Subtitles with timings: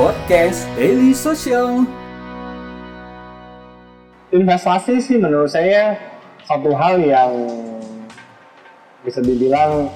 [0.00, 1.84] Podcast Daily Social.
[4.32, 5.92] investasi sih menurut saya
[6.48, 7.36] satu hal yang
[9.04, 9.92] bisa dibilang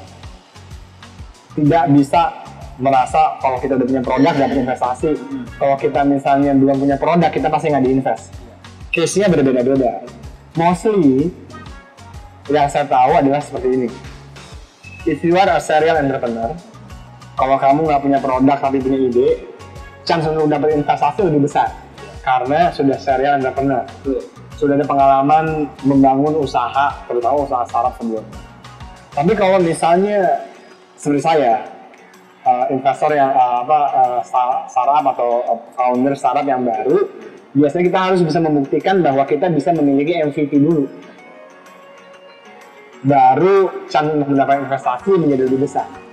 [1.56, 2.36] tidak bisa
[2.76, 5.16] merasa kalau kita udah punya produk dapat investasi.
[5.56, 8.28] Kalau kita misalnya belum punya produk kita pasti nggak diinvest.
[8.92, 10.04] Case-nya berbeda-beda.
[10.52, 11.32] Mostly
[12.52, 13.88] yang saya tahu adalah seperti ini.
[15.08, 16.52] If you are a serial entrepreneur,
[17.40, 19.53] kalau kamu nggak punya produk tapi punya ide,
[20.04, 21.68] chance untuk dapat investasi lebih besar.
[22.24, 23.84] Karena sudah serial entrepreneur.
[24.56, 28.38] Sudah ada pengalaman membangun usaha terutama usaha startup sebelumnya.
[29.12, 30.46] Tapi kalau misalnya
[30.96, 31.68] seperti saya
[32.48, 37.04] uh, investor yang uh, apa uh, sta- startup atau uh, founder startup yang baru
[37.54, 40.88] biasanya kita harus bisa membuktikan bahwa kita bisa memiliki MVP dulu.
[43.04, 46.03] Baru chance untuk mendapatkan investasi menjadi lebih besar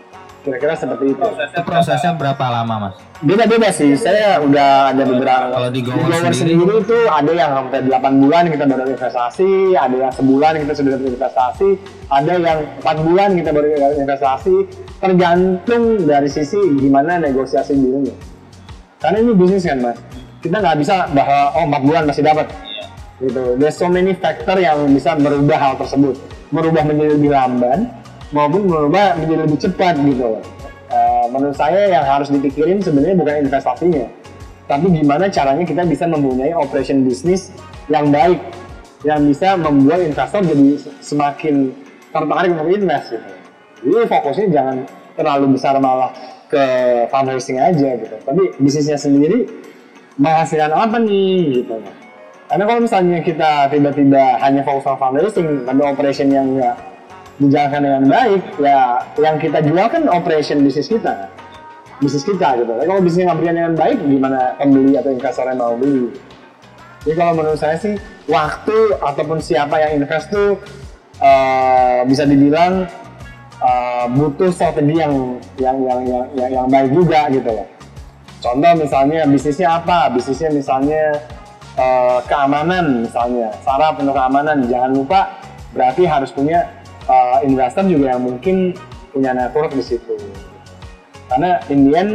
[0.42, 1.22] kira-kira seperti itu.
[1.22, 2.96] Itu prosesnya berapa lama mas?
[3.22, 3.94] beda-beda sih.
[3.94, 6.58] Saya udah ada beberapa Kalau di Gower Gower sendiri?
[6.58, 10.90] sendiri itu ada yang sampai 8 bulan kita baru investasi ada yang sebulan kita sudah
[10.98, 11.70] dapat investasi
[12.10, 13.68] ada yang empat bulan kita baru
[14.02, 14.56] investasi.
[15.02, 18.14] Tergantung dari sisi gimana negosiasi dulunya
[19.02, 19.98] karena ini bisnis kan mas.
[20.42, 22.48] Kita nggak bisa bahwa oh empat bulan masih dapat.
[23.18, 23.58] Gitu.
[23.58, 26.18] There's so many factor yang bisa merubah hal tersebut.
[26.54, 27.90] Merubah menjadi lebih lamban
[28.32, 30.40] maupun merubah menjadi lebih cepat gitu.
[30.40, 34.12] Loh Eh, menurut saya yang harus dipikirin sebenarnya bukan investasinya
[34.68, 37.48] tapi gimana caranya kita bisa mempunyai operation bisnis
[37.88, 38.36] yang baik
[39.08, 41.72] yang bisa membuat investor jadi semakin
[42.12, 43.32] tertarik untuk invest gitu.
[43.88, 44.76] Jadi fokusnya jangan
[45.16, 46.12] terlalu besar malah
[46.52, 46.64] ke
[47.08, 48.16] fundraising aja gitu.
[48.28, 49.48] Tapi bisnisnya sendiri
[50.20, 51.80] menghasilkan apa nih gitu.
[52.52, 56.91] Karena kalau misalnya kita tiba-tiba hanya fokus on fundraising tapi operation yang nggak
[57.42, 61.28] dijalankan dengan baik ya yang kita jual kan operation bisnis kita.
[61.98, 62.70] Bisnis kita gitu.
[62.70, 66.14] Tapi kalau bisnisnya nggak dengan baik gimana pembeli atau investor yang mau beli?
[67.02, 67.98] Jadi kalau menurut saya sih
[68.30, 70.62] waktu ataupun siapa yang invest tuh
[71.18, 72.86] eh, bisa dibilang
[73.58, 77.68] eh, butuh strategi yang yang yang yang yang, yang baik juga gitu loh.
[78.42, 80.14] Contoh misalnya bisnisnya apa?
[80.14, 81.18] Bisnisnya misalnya
[81.74, 83.50] eh, keamanan misalnya.
[83.66, 84.70] Saraf untuk keamanan.
[84.70, 85.42] Jangan lupa
[85.74, 86.81] berarti harus punya
[87.12, 88.72] eh, investor juga yang mungkin
[89.12, 90.16] punya network di situ.
[91.28, 92.12] Karena in the end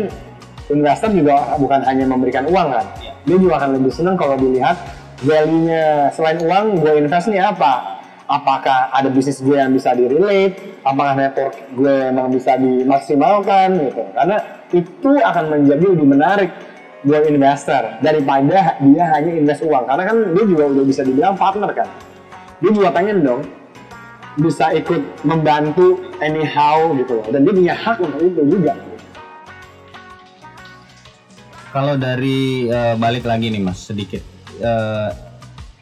[0.73, 2.87] investor juga bukan hanya memberikan uang kan.
[3.29, 4.77] Dia juga akan lebih senang kalau dilihat
[5.23, 6.11] value-nya.
[6.13, 8.03] Selain uang gue invest nih apa?
[8.27, 10.83] Apakah ada bisnis gue yang bisa di-relate?
[10.83, 14.03] Apakah network gue emang bisa dimaksimalkan gitu?
[14.13, 14.37] Karena
[14.75, 16.51] itu akan menjadi lebih menarik
[17.07, 19.87] buat investor daripada dia hanya invest uang.
[19.87, 21.89] Karena kan dia juga udah bisa dibilang partner kan.
[22.59, 23.47] Dia juga pengen dong
[24.37, 27.27] bisa ikut membantu anyhow gitu loh.
[27.33, 28.73] Dan dia punya hak untuk itu juga.
[31.73, 34.25] Kalau dari eh, balik lagi nih mas sedikit.
[34.57, 35.11] Eh,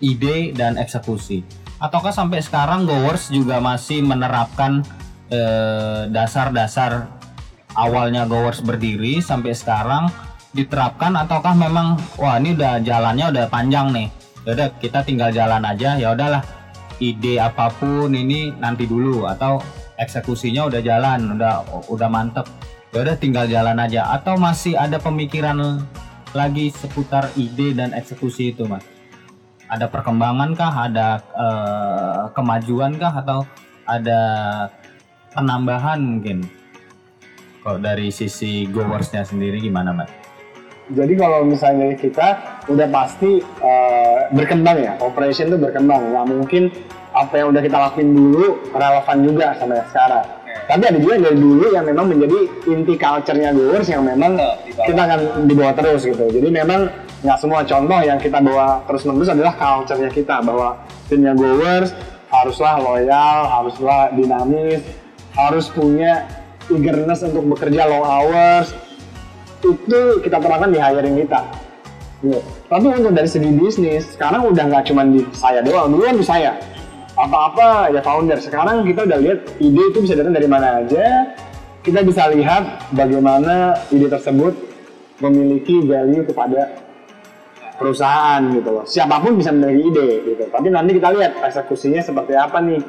[0.02, 1.42] ide dan eksekusi.
[1.78, 4.82] Ataukah sampai sekarang Gowers juga masih menerapkan
[5.30, 7.10] eh, dasar-dasar
[7.74, 10.10] awalnya Gowers berdiri sampai sekarang
[10.54, 11.14] diterapkan?
[11.14, 14.08] Ataukah memang wah ini udah jalannya udah panjang nih.
[14.44, 15.96] Yaudah kita tinggal jalan aja.
[15.96, 16.42] Ya udahlah
[17.02, 19.58] ide apa pun ini nanti dulu atau
[19.98, 22.46] eksekusinya udah jalan udah udah mantep.
[22.94, 24.14] Ya udah tinggal jalan aja.
[24.14, 25.82] Atau masih ada pemikiran
[26.30, 28.86] lagi seputar ide dan eksekusi itu mas?
[29.66, 30.74] Ada perkembangan kah?
[30.86, 33.18] Ada eh, kemajuan kah?
[33.18, 33.42] Atau
[33.82, 34.20] ada
[35.34, 36.46] penambahan mungkin?
[37.66, 40.10] Kalau dari sisi goersnya sendiri gimana mas?
[40.92, 42.38] Jadi kalau misalnya kita
[42.70, 46.14] udah pasti eh, berkembang ya, operation itu berkembang.
[46.14, 46.62] Nggak mungkin
[47.14, 50.26] apa yang udah kita lakuin dulu relevan juga sama yang sekarang.
[50.64, 52.38] Tapi ada juga dari dulu yang memang menjadi
[52.72, 56.24] inti culture-nya Goers yang memang kita akan dibawa terus gitu.
[56.24, 56.88] Jadi memang
[57.20, 60.80] nggak semua contoh yang kita bawa terus-menerus adalah culture-nya kita bahwa
[61.12, 61.92] timnya Goers
[62.32, 64.80] haruslah loyal, haruslah dinamis,
[65.36, 66.24] harus punya
[66.72, 68.72] eagerness untuk bekerja long hours,
[69.60, 71.40] itu kita terapkan di hiring kita.
[72.24, 72.40] Gitu.
[72.74, 76.26] Tapi untuk dari segi bisnis, sekarang udah nggak cuma di saya doang, dulu kan di
[76.26, 76.58] saya.
[77.14, 78.34] Apa-apa ya founder.
[78.42, 81.38] Sekarang kita udah lihat ide itu bisa datang dari mana aja.
[81.86, 84.58] Kita bisa lihat bagaimana ide tersebut
[85.22, 86.74] memiliki value kepada
[87.78, 88.82] perusahaan gitu loh.
[88.82, 90.44] Siapa pun bisa memiliki ide gitu.
[90.50, 92.82] Tapi nanti kita lihat eksekusinya seperti apa nih.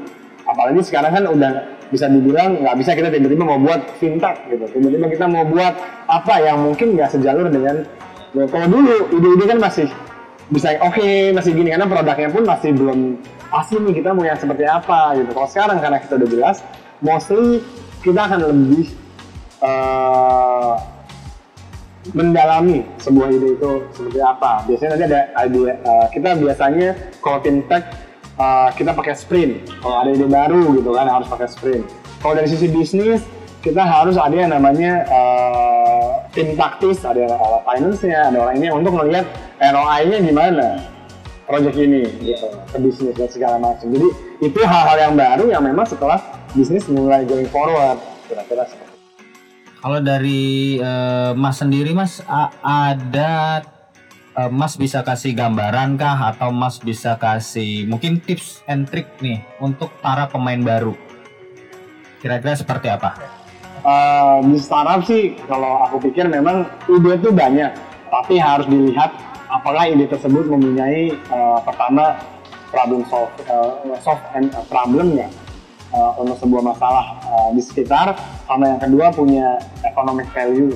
[0.49, 1.51] Apalagi sekarang kan udah
[1.93, 4.65] bisa dibilang nggak bisa kita tiba-tiba mau buat fintech gitu.
[4.65, 5.77] Tiba-tiba kita mau buat
[6.09, 7.85] apa yang mungkin nggak sejalur dengan
[8.35, 9.87] ya, kalau dulu ide-ide kan masih
[10.51, 13.17] bisa oke masih gini karena produknya pun masih belum
[13.49, 15.31] pasti nih kita mau yang seperti apa gitu.
[15.33, 16.57] Kalau sekarang karena kita udah jelas,
[17.01, 17.63] mostly
[18.03, 18.93] kita akan lebih
[19.63, 20.73] eh,
[22.13, 24.61] mendalami sebuah ide itu seperti apa.
[24.69, 26.89] Biasanya nanti ada ide uh, kita biasanya
[27.23, 27.83] kalau fintech
[28.37, 29.65] uh, kita pakai sprint.
[29.81, 31.85] Kalau ada ide baru gitu kan harus pakai sprint.
[32.21, 33.25] Kalau dari sisi bisnis
[33.65, 35.64] kita harus ada yang namanya uh,
[36.35, 39.25] tim taktis, ada uh, finance-nya, ada orang ini untuk melihat
[39.57, 40.67] ROI-nya gimana
[41.45, 43.87] project ini gitu ke bisnis dan segala macam.
[43.87, 44.07] Jadi
[44.43, 46.19] itu hal-hal yang baru yang memang setelah
[46.51, 49.03] bisnis mulai going forward kira-kira seperti itu.
[49.79, 52.19] Kalau dari eh, Mas sendiri Mas
[52.65, 53.61] ada
[54.33, 59.45] eh, Mas bisa kasih gambaran kah atau Mas bisa kasih mungkin tips and trick nih
[59.61, 60.97] untuk para pemain baru.
[62.19, 63.44] Kira-kira seperti apa?
[63.85, 67.69] Uh, di startup sih kalau aku pikir memang ide itu banyak.
[68.09, 69.13] Tapi harus dilihat
[69.45, 72.17] apakah ide tersebut mempunyai uh, pertama
[72.73, 78.17] problem solve uh, solve and uh, untuk sebuah masalah uh, di sekitar
[78.49, 80.73] sama yang kedua punya economic value.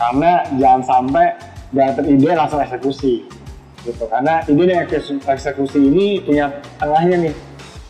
[0.00, 1.36] Karena jangan sampai
[1.68, 3.28] dapat ide langsung eksekusi
[3.84, 4.08] gitu.
[4.08, 6.48] Karena ide ekseku- eksekusi ini punya
[6.80, 7.34] tengahnya nih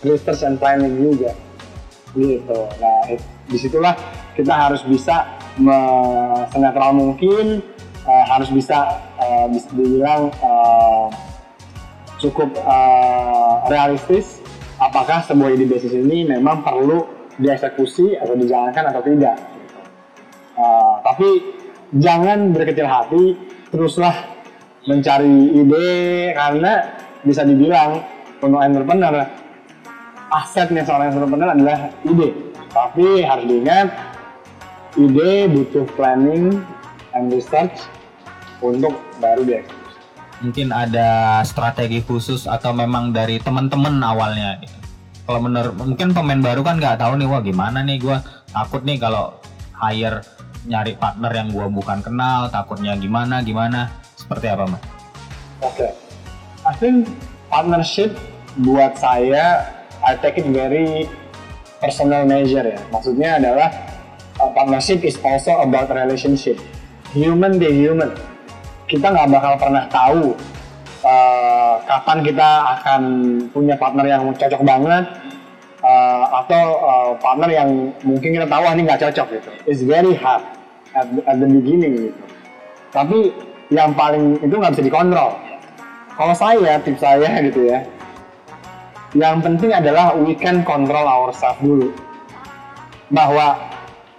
[0.02, 1.30] research and planning juga
[2.16, 2.60] gitu.
[2.80, 3.92] Nah it- di situlah
[4.32, 5.36] kita harus bisa
[6.48, 7.60] senetral mungkin
[8.08, 11.06] eh, harus bisa eh, bisa dibilang eh,
[12.24, 14.40] cukup eh, realistis
[14.80, 17.04] apakah sebuah ide bisnis ini memang perlu
[17.36, 19.36] dieksekusi atau dijalankan atau tidak.
[20.56, 21.28] Eh, tapi
[22.00, 23.24] jangan berkecil hati
[23.68, 24.14] teruslah
[24.88, 25.90] mencari ide
[26.32, 26.72] karena
[27.24, 28.00] bisa dibilang
[28.40, 29.43] untuk entrepreneur
[30.34, 32.28] asetnya seorang entrepreneur adalah ide
[32.74, 33.88] tapi harus diingat
[34.98, 36.66] ide butuh planning
[37.14, 37.86] and research
[38.58, 39.82] untuk baru dieksekusi
[40.42, 44.60] Mungkin ada strategi khusus atau memang dari teman-teman awalnya.
[44.60, 44.76] gitu.
[45.24, 48.20] Kalau menurut mungkin pemain baru kan nggak tahu nih wah gimana nih gua
[48.52, 49.40] takut nih kalau
[49.72, 50.20] hire
[50.68, 53.88] nyari partner yang gua bukan kenal takutnya gimana gimana
[54.20, 54.82] seperti apa mas?
[55.64, 55.96] Oke,
[56.66, 57.08] I think
[57.48, 58.12] partnership
[58.60, 59.64] buat saya
[60.04, 61.08] I take it very
[61.80, 62.80] personal measure ya.
[62.92, 63.68] Maksudnya adalah
[64.36, 66.60] uh, partnership is also about relationship,
[67.16, 68.12] human to human.
[68.84, 70.36] Kita nggak bakal pernah tahu
[71.04, 72.48] uh, kapan kita
[72.80, 73.02] akan
[73.48, 75.04] punya partner yang cocok banget
[75.80, 77.68] uh, atau uh, partner yang
[78.04, 79.50] mungkin kita tahu ah, ini nggak cocok gitu.
[79.64, 80.44] It's very hard
[80.92, 82.24] at, at the beginning gitu.
[82.92, 83.32] Tapi
[83.72, 85.32] yang paling itu nggak bisa dikontrol.
[86.14, 87.82] Kalau saya, tips saya gitu ya,
[89.14, 91.94] yang penting adalah we can control ourselves dulu.
[93.14, 93.54] Bahwa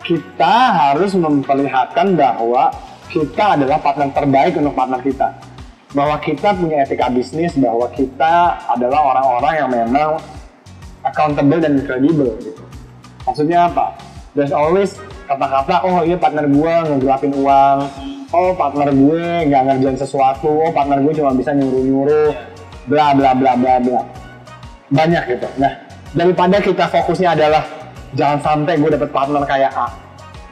[0.01, 2.71] kita harus memperlihatkan bahwa
[3.11, 5.35] kita adalah partner terbaik untuk partner kita.
[5.91, 10.09] Bahwa kita punya etika bisnis, bahwa kita adalah orang-orang yang memang
[11.03, 12.63] accountable dan kredibel gitu.
[13.27, 13.95] Maksudnya apa?
[14.35, 14.95] There's always
[15.25, 17.77] kata-kata, oh iya partner gue ngegelapin uang,
[18.35, 22.31] oh partner gue nggak ngerjain sesuatu, oh partner gue cuma bisa nyuruh-nyuruh,
[22.91, 24.01] bla bla bla bla bla.
[24.93, 25.47] Banyak gitu.
[25.57, 25.73] Nah,
[26.13, 27.63] daripada kita fokusnya adalah
[28.13, 29.89] jangan sampai gue dapet partner kayak A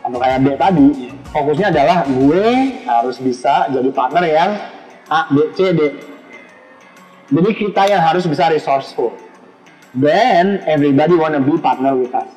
[0.04, 0.88] atau kayak B tadi,
[1.32, 2.46] fokusnya adalah gue
[2.84, 4.52] harus bisa jadi partner yang
[5.08, 5.82] A, B, C, D.
[7.34, 9.16] Jadi kita yang harus bisa resourceful.
[9.96, 12.28] Then everybody wanna be partner with us.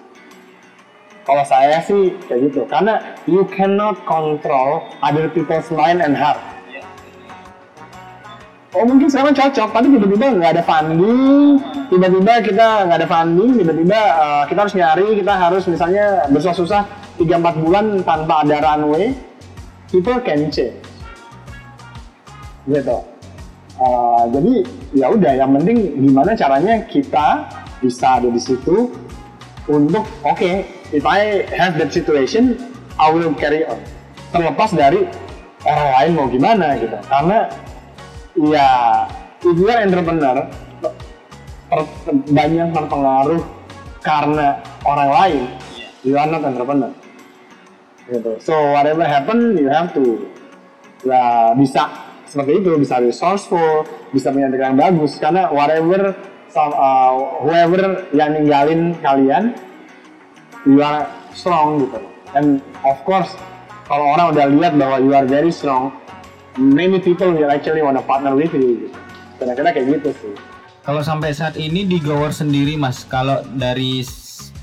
[1.26, 6.38] Kalau saya sih kayak gitu, karena you cannot control other people's mind and heart.
[8.76, 11.56] Oh mungkin sekarang cocok, tapi tiba-tiba nggak ada funding,
[11.88, 16.84] tiba-tiba kita nggak ada funding, tiba-tiba uh, kita harus nyari, kita harus misalnya bersusah-susah
[17.16, 19.16] 3-4 bulan tanpa ada runway,
[19.88, 20.76] people can change.
[22.68, 22.98] Gitu.
[23.80, 24.54] Uh, jadi
[24.92, 27.48] ya udah, yang penting gimana caranya kita
[27.80, 28.92] bisa ada di situ
[29.72, 32.60] untuk oke, okay, if I have that situation,
[33.00, 33.80] I will carry on.
[34.36, 35.08] Terlepas dari
[35.64, 37.48] orang lain mau gimana gitu, karena
[38.36, 38.68] ya
[39.42, 40.44] you are entrepreneur
[42.30, 43.42] banyak terpengaruh
[44.04, 45.44] karena orang lain.
[46.06, 46.94] You are not entrepreneur.
[48.06, 48.38] Gitu.
[48.38, 50.30] So whatever happen you have to
[51.02, 51.90] ya bisa
[52.26, 53.82] seperti itu bisa resourceful
[54.14, 55.18] bisa punya yang bagus.
[55.18, 56.14] Karena whatever
[56.54, 59.58] some, uh, whoever yang ninggalin kalian
[60.62, 61.98] you are strong gitu.
[62.38, 63.34] And of course
[63.90, 65.90] kalau orang udah lihat bahwa you are very strong
[66.56, 68.88] many people will actually wanna partner with you.
[69.36, 70.32] Kira-kira kayak gitu sih.
[70.80, 74.00] Kalau sampai saat ini di Gower sendiri mas, kalau dari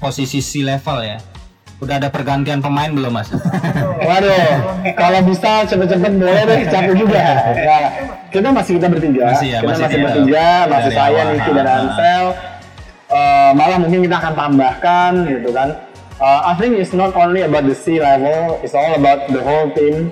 [0.01, 1.17] posisi C level ya,
[1.83, 3.29] udah ada pergantian pemain belum mas?
[4.07, 4.47] Waduh,
[4.95, 7.21] kalau bisa cepet-cepet boleh deh, capek juga.
[7.53, 7.89] Nah,
[8.33, 11.21] kita masih kita bertiga, Masih ya, kita masih masih, bertiga, masih Dari saya.
[11.29, 11.67] Niki dan.
[11.67, 12.25] Ansel.
[13.13, 15.69] Eh, malah mungkin kita akan tambahkan gitu kan.
[16.23, 19.69] Eh, I think it's not only about the C level, it's all about the whole
[19.75, 20.09] team.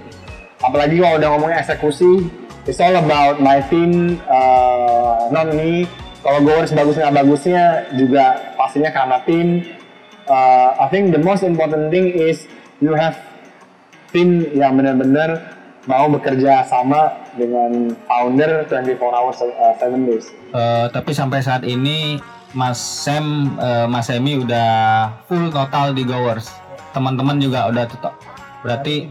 [0.61, 2.29] Apalagi kalau udah ngomongin eksekusi
[2.69, 5.89] it's all about my team uh, not me
[6.21, 9.65] kalau goers bagus nggak bagusnya juga pastinya karena tim
[10.29, 12.45] uh, I think the most important thing is
[12.81, 13.17] you have
[14.13, 15.57] tim yang benar-benar
[15.89, 22.19] mau bekerja sama dengan founder 24 hours uh, 7 days Eh, tapi sampai saat ini
[22.51, 26.51] Mas Sam, eh, Mas Semi udah full total di Goers.
[26.91, 28.19] Teman-teman juga udah tetap.
[28.59, 29.07] Berarti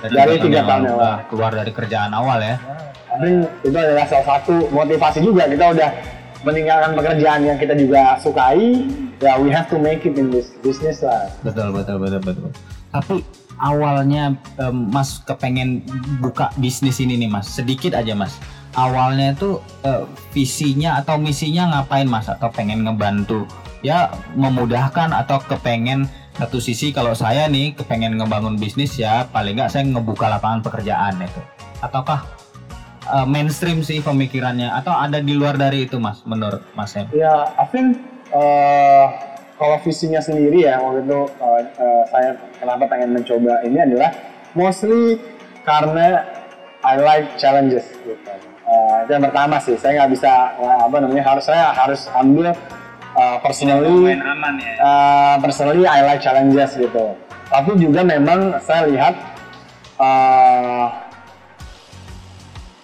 [0.00, 2.56] Dari tiga tahun yang udah keluar dari kerjaan awal ya.
[3.10, 5.90] I think itu adalah salah satu motivasi juga kita udah
[6.46, 8.86] meninggalkan pekerjaan yang kita juga sukai
[9.20, 12.48] ya we have to make it in this business lah Betul betul betul betul.
[12.88, 13.20] Tapi
[13.60, 15.84] awalnya em, Mas kepengen
[16.24, 17.50] buka bisnis ini nih Mas.
[17.50, 18.40] Sedikit aja Mas.
[18.72, 22.30] Awalnya itu eh, visinya atau misinya ngapain Mas?
[22.30, 23.44] Atau pengen ngebantu
[23.84, 26.08] ya memudahkan atau kepengen
[26.40, 31.20] satu sisi kalau saya nih kepengen ngebangun bisnis ya paling nggak saya ngebuka lapangan pekerjaan
[31.20, 31.40] itu.
[31.84, 32.24] Ataukah
[33.04, 37.12] eh, mainstream sih pemikirannya atau ada di luar dari itu Mas menurut Mas Sam?
[37.12, 38.00] ya I think
[38.32, 39.06] eh,
[39.60, 44.10] kalau visinya sendiri ya waktu itu eh, eh, saya kenapa pengen mencoba ini adalah
[44.56, 45.20] mostly
[45.68, 46.24] karena
[46.80, 48.16] I like challenges gitu.
[48.64, 52.56] Eh, itu yang pertama sih saya nggak bisa apa namanya harus saya harus ambil
[53.16, 54.74] eh, personally aman ya.
[54.78, 57.16] uh, personally I like challenges gitu.
[57.50, 59.14] Tapi juga memang saya lihat
[59.98, 60.86] uh,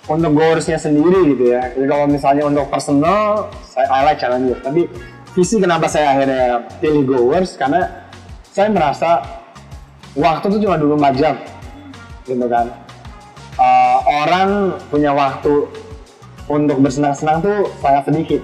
[0.06, 1.70] untuk goalsnya sendiri gitu ya.
[1.74, 4.58] Jadi kalau misalnya untuk personal, saya I like challenges.
[4.62, 4.90] Tapi
[5.34, 8.08] visi kenapa saya akhirnya pilih goers karena
[8.50, 9.22] saya merasa
[10.16, 11.34] waktu itu cuma 24 jam
[12.26, 12.66] gitu kan.
[13.56, 14.48] Uh, orang
[14.92, 15.64] punya waktu
[16.46, 18.42] untuk bersenang-senang tuh sangat sedikit.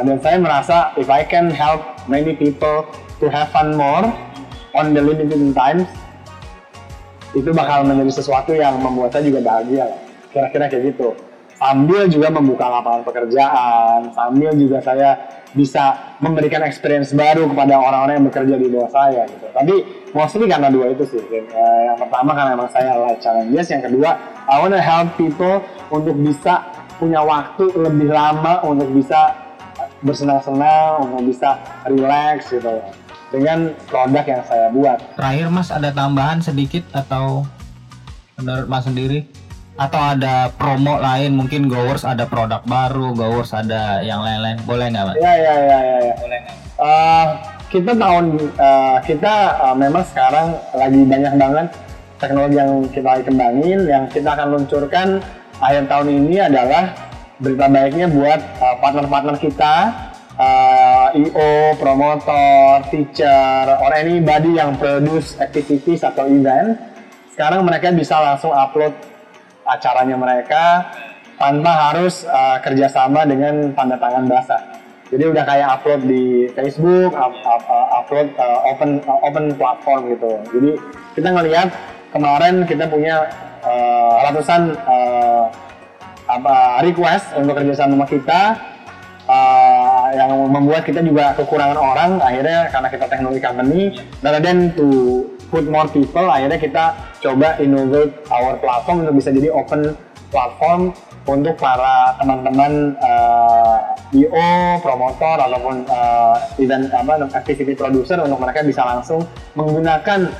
[0.00, 2.88] Uh, dan saya merasa if I can help many people
[3.20, 4.08] to have fun more
[4.72, 5.84] on the limited times
[7.36, 9.92] itu bakal menjadi sesuatu yang membuat saya juga bahagia.
[10.32, 11.12] Kira-kira kayak gitu.
[11.60, 15.20] Sambil juga membuka lapangan pekerjaan, sambil juga saya
[15.52, 19.46] bisa memberikan experience baru kepada orang-orang yang bekerja di bawah saya gitu.
[19.52, 19.74] Tapi
[20.16, 21.20] mostly karena dua itu sih.
[21.20, 21.44] Eh,
[21.92, 24.16] yang pertama karena emang saya like challenges, yang kedua
[24.48, 25.60] I wanna help people
[25.92, 26.64] untuk bisa
[26.96, 29.49] punya waktu lebih lama untuk bisa
[30.00, 32.80] bersenang-senang, untuk bisa relax gitu
[33.30, 34.98] dengan produk yang saya buat.
[35.14, 37.46] Terakhir Mas ada tambahan sedikit atau
[38.38, 39.26] menurut Mas sendiri?
[39.80, 44.60] Atau ada promo lain mungkin Gowers ada produk baru, Gowers ada yang lain-lain.
[44.68, 45.16] Boleh nggak Mas?
[45.16, 45.98] Ya ya ya ya.
[46.04, 46.14] ya.
[46.20, 46.56] Boleh nggak?
[46.80, 47.26] Eh,
[47.70, 48.24] kita tahun
[48.60, 51.66] eh, kita eh, memang sekarang lagi banyak banget
[52.20, 55.08] teknologi yang kita kembangin, yang kita akan luncurkan
[55.60, 56.92] akhir tahun ini adalah
[57.40, 59.74] berita baiknya buat eh, partner-partner kita,
[60.36, 66.76] eh, IO, promotor, teacher, or anybody yang produce activities atau event.
[67.32, 68.92] Sekarang mereka bisa langsung upload
[69.64, 70.92] acaranya mereka
[71.40, 74.62] tanpa harus eh, kerjasama dengan tanda tangan basah.
[75.10, 80.06] Jadi udah kayak upload di Facebook, up- up- uh, upload uh, open uh, open platform
[80.06, 80.38] gitu.
[80.54, 80.70] Jadi
[81.18, 81.68] kita ngelihat
[82.14, 83.26] kemarin kita punya
[83.66, 84.99] uh, ratusan uh,
[86.40, 88.40] apa request untuk kerjasama sama kita
[89.28, 92.10] uh, yang membuat kita juga kekurangan orang.
[92.18, 93.80] Akhirnya karena kita teknologi company,
[94.24, 94.88] rather than to
[95.52, 96.84] put more people, akhirnya kita
[97.20, 99.94] coba innovate our platform untuk bisa jadi open
[100.30, 100.94] platform
[101.28, 103.76] untuk para teman-teman uh,
[104.80, 109.22] promotor ataupun uh, event apa activity producer untuk mereka bisa langsung
[109.54, 110.30] menggunakan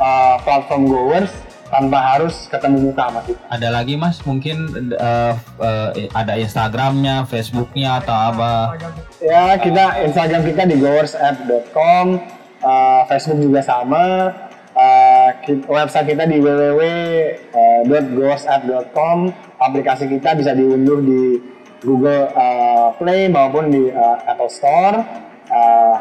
[0.00, 1.30] uh, platform goers
[1.72, 3.40] tanpa harus ketemu muka sama kita.
[3.48, 5.32] Ada lagi Mas mungkin eh,
[5.64, 8.76] eh, ada Instagramnya, Facebooknya atau apa?
[9.24, 12.20] Ya, kita Instagram kita di goersapp.com,
[12.60, 14.36] uh, Facebook juga sama,
[14.76, 15.32] uh,
[15.70, 21.40] website kita di www.goersapp.com, aplikasi kita bisa diunduh di
[21.82, 25.00] Google uh, Play maupun di uh, Apple Store.
[25.48, 25.96] Uh,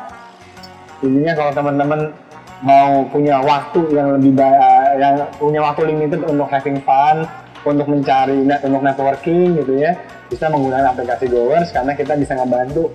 [1.01, 2.13] intinya kalau teman-teman
[2.61, 7.25] mau punya waktu yang lebih ba- uh, yang punya waktu limited untuk having fun,
[7.65, 9.97] untuk mencari net, untuk networking gitu ya,
[10.29, 12.93] bisa menggunakan aplikasi Goers karena kita bisa ngebantu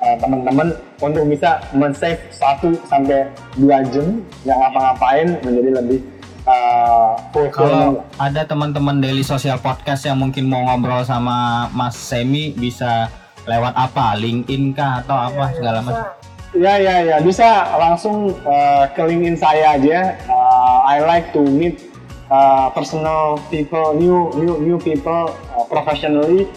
[0.00, 0.68] uh, teman-teman
[1.00, 6.00] untuk bisa men-save 1 sampai 2 jam yang ngapa-ngapain menjadi lebih
[6.48, 7.16] uh.
[7.52, 13.08] Kalau ada teman-teman Daily Social Podcast yang mungkin mau ngobrol sama Mas Semi bisa
[13.46, 14.18] lewat apa?
[14.18, 16.25] LinkedIn kah atau apa segala macam?
[16.56, 20.16] Ya ya ya bisa langsung uh, ke LinkedIn saya aja.
[20.24, 21.84] Uh, I like to meet
[22.32, 26.48] uh, personal people, new new new people uh, professionally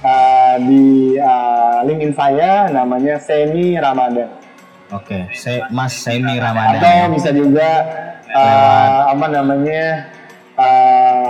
[0.00, 4.32] uh, di uh, LinkedIn saya namanya Semi Ramadan.
[4.88, 7.12] Oke, saya Mas Semi Atau Ramadan.
[7.12, 7.70] bisa juga
[8.32, 10.08] uh, apa namanya
[10.56, 11.28] uh,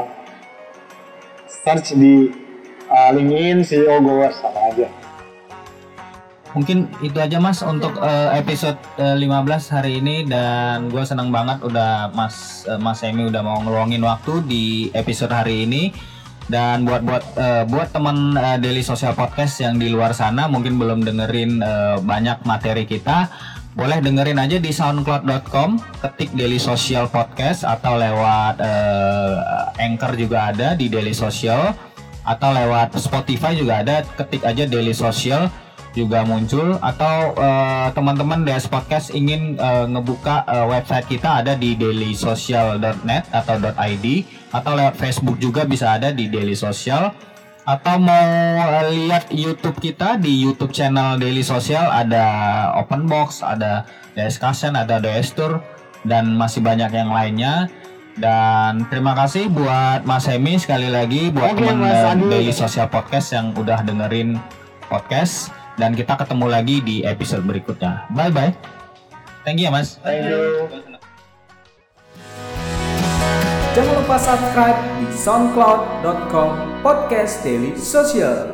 [1.50, 2.30] search di
[2.86, 4.38] uh, LinkedIn CEO Goers.
[6.52, 10.28] Mungkin itu aja Mas untuk uh, episode uh, 15 hari ini.
[10.28, 15.32] Dan gue senang banget udah Mas uh, Mas Emi udah mau ngeluangin waktu di episode
[15.32, 15.92] hari ini.
[16.50, 20.76] Dan buat buat uh, buat teman uh, Daily Social Podcast yang di luar sana mungkin
[20.76, 23.30] belum dengerin uh, banyak materi kita
[23.72, 30.76] boleh dengerin aja di soundcloud.com ketik Daily Social Podcast atau lewat uh, Anchor juga ada
[30.76, 31.72] di Daily Social
[32.22, 35.48] atau lewat Spotify juga ada ketik aja Daily Social
[35.92, 41.76] juga muncul atau uh, teman-teman DS Podcast ingin uh, ngebuka uh, website kita ada di
[41.76, 44.06] dailysocial.net atau .id
[44.52, 47.12] atau lewat Facebook juga bisa ada di Daily Social
[47.62, 48.26] atau mau
[48.58, 52.24] uh, lihat YouTube kita di YouTube channel Daily Social ada
[52.80, 53.86] Open Box, ada
[54.18, 55.62] Discussion, ada DS Tour
[56.08, 57.70] dan masih banyak yang lainnya.
[58.12, 62.28] Dan terima kasih buat Mas Hemi sekali lagi buat Oke, teman Mas uh, Adi.
[62.28, 64.36] Daily Social Podcast yang udah dengerin
[64.92, 68.06] podcast dan kita ketemu lagi di episode berikutnya.
[68.14, 68.54] Bye bye.
[69.42, 69.98] Thank you ya Mas.
[70.06, 70.70] Thank you.
[73.74, 76.50] Jangan lupa subscribe di soundcloud.com
[76.86, 78.51] podcast daily social.